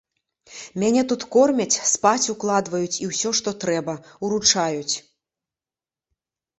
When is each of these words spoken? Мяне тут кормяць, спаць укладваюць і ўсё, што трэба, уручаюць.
Мяне 0.83 1.03
тут 1.11 1.21
кормяць, 1.35 1.83
спаць 1.93 2.31
укладваюць 2.35 2.97
і 3.05 3.13
ўсё, 3.13 3.29
што 3.43 3.49
трэба, 3.67 3.93
уручаюць. 4.27 4.95